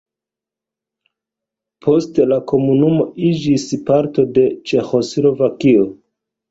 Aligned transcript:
Poste 1.87 2.27
la 2.31 2.39
komunumo 2.53 3.07
iĝis 3.29 3.69
parto 3.93 4.27
de 4.39 4.51
Ĉeĥoslovakio. 4.73 5.89